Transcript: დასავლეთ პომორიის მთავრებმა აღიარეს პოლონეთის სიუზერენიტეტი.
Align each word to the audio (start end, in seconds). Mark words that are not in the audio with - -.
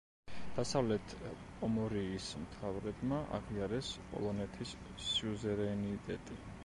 დასავლეთ 0.53 1.11
პომორიის 1.59 2.29
მთავრებმა 2.45 3.19
აღიარეს 3.41 3.93
პოლონეთის 4.15 4.73
სიუზერენიტეტი. 5.11 6.41